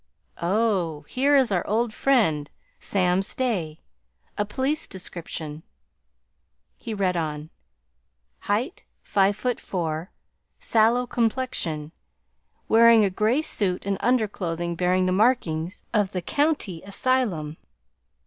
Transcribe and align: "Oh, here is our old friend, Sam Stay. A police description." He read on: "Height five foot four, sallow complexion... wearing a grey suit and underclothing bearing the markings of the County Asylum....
"Oh, 0.41 1.01
here 1.07 1.35
is 1.35 1.51
our 1.51 1.63
old 1.67 1.93
friend, 1.93 2.49
Sam 2.79 3.21
Stay. 3.21 3.81
A 4.35 4.45
police 4.45 4.87
description." 4.87 5.61
He 6.75 6.91
read 6.91 7.15
on: 7.15 7.51
"Height 8.39 8.83
five 9.03 9.35
foot 9.35 9.59
four, 9.59 10.09
sallow 10.57 11.05
complexion... 11.05 11.91
wearing 12.67 13.05
a 13.05 13.11
grey 13.11 13.43
suit 13.43 13.85
and 13.85 13.99
underclothing 14.01 14.73
bearing 14.73 15.05
the 15.05 15.11
markings 15.11 15.83
of 15.93 16.13
the 16.13 16.21
County 16.23 16.81
Asylum.... 16.83 17.57